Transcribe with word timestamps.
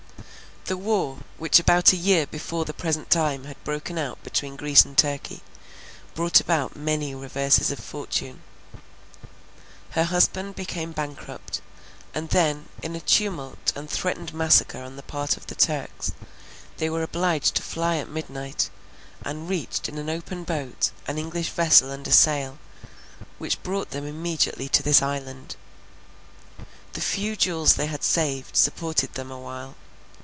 The 0.65 0.77
war, 0.77 1.17
which 1.37 1.59
about 1.59 1.91
a 1.91 1.97
year 1.97 2.25
before 2.27 2.63
the 2.65 2.73
present 2.73 3.09
time 3.09 3.43
had 3.45 3.61
broken 3.65 3.97
out 3.97 4.23
between 4.23 4.55
Greece 4.55 4.85
and 4.85 4.97
Turkey, 4.97 5.41
brought 6.15 6.39
about 6.39 6.75
many 6.77 7.13
reverses 7.15 7.71
of 7.71 7.79
fortune. 7.79 8.41
Her 9.89 10.03
husband 10.05 10.55
became 10.55 10.91
bankrupt, 10.93 11.59
and 12.13 12.29
then 12.29 12.69
in 12.83 12.95
a 12.95 13.01
tumult 13.01 13.73
and 13.75 13.89
threatened 13.89 14.33
massacre 14.35 14.77
on 14.81 14.95
the 14.97 15.01
part 15.03 15.35
of 15.35 15.47
the 15.47 15.55
Turks, 15.55 16.13
they 16.77 16.89
were 16.91 17.03
obliged 17.03 17.55
to 17.55 17.63
fly 17.63 17.97
at 17.97 18.07
midnight, 18.07 18.69
and 19.23 19.49
reached 19.49 19.89
in 19.89 19.97
an 19.97 20.09
open 20.11 20.43
boat 20.45 20.91
an 21.07 21.17
English 21.17 21.49
vessel 21.49 21.91
under 21.91 22.11
sail, 22.11 22.59
which 23.39 23.61
brought 23.63 23.89
them 23.89 24.05
immediately 24.05 24.69
to 24.69 24.83
this 24.83 25.01
island. 25.01 25.57
The 26.93 27.01
few 27.01 27.35
jewels 27.35 27.73
they 27.73 27.87
had 27.87 28.03
saved, 28.03 28.55
supported 28.55 29.15
them 29.15 29.31
awhile. 29.31 29.75